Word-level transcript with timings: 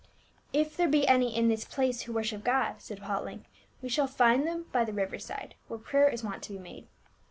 "If 0.51 0.75
there 0.75 0.87
be 0.87 1.07
any 1.07 1.35
in 1.35 1.47
tiiis 1.47 1.69
place 1.69 2.01
who 2.01 2.13
worship 2.13 2.43
God," 2.43 2.77
said 2.81 3.01
Paul 3.03 3.17
at 3.17 3.23
length," 3.23 3.47
we 3.83 3.89
shall 3.89 4.07
find 4.07 4.47
them 4.47 4.65
by 4.71 4.83
the 4.83 4.93
river 4.93 5.19
side, 5.19 5.53
where 5.67 5.77
prayer 5.79 6.09
is 6.09 6.23
wont 6.23 6.41
to 6.41 6.53
be 6.53 6.57
made." 6.57 6.87